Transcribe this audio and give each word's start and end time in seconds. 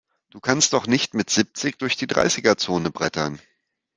Du 0.31 0.39
kannst 0.39 0.73
doch 0.73 0.87
nicht 0.87 1.13
mit 1.13 1.29
siebzig 1.29 1.77
durch 1.77 1.95
die 1.95 2.07
Dreißiger-Zone 2.07 2.89
brettern! 2.89 3.39